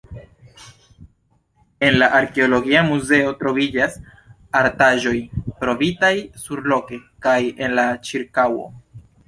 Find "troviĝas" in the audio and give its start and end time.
3.43-3.99